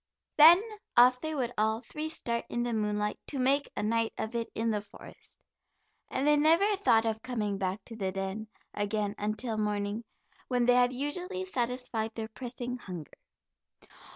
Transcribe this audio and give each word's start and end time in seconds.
Then 0.35 0.59
off 0.97 1.19
they 1.19 1.35
would 1.35 1.53
all 1.59 1.79
three 1.79 2.09
start 2.09 2.45
in 2.49 2.63
the 2.63 2.73
moonlight 2.73 3.19
to 3.27 3.37
make 3.37 3.69
a 3.77 3.83
night 3.83 4.13
of 4.17 4.33
it 4.33 4.49
in 4.55 4.71
the 4.71 4.81
forest. 4.81 5.37
And 6.09 6.25
they 6.25 6.37
never 6.37 6.75
thought 6.75 7.05
of 7.05 7.21
coming 7.21 7.59
back 7.59 7.85
to 7.85 7.95
the 7.95 8.11
den 8.11 8.47
again 8.73 9.13
until 9.19 9.59
morning, 9.59 10.03
when 10.47 10.65
they 10.65 10.73
had 10.73 10.91
usually 10.91 11.45
satisfied 11.45 12.15
their 12.15 12.29
pressing 12.29 12.77
hunger. 12.79 13.13